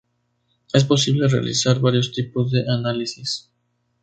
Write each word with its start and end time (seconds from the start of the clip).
Es 0.73 0.83
posible 0.83 1.27
realizar 1.27 1.79
varios 1.79 2.11
tipos 2.11 2.51
de 2.51 2.61
análisis. 2.67 3.51